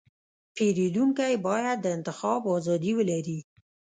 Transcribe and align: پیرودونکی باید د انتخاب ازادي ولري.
پیرودونکی 0.55 1.33
باید 1.47 1.77
د 1.81 1.85
انتخاب 1.97 2.41
ازادي 2.57 2.91
ولري. 2.95 3.39